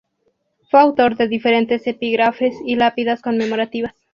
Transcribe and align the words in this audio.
Fue 0.71 0.79
autor 0.81 1.15
de 1.15 1.27
diferentes 1.27 1.85
epígrafes 1.85 2.55
y 2.65 2.73
lápidas 2.75 3.21
conmemorativas. 3.21 3.93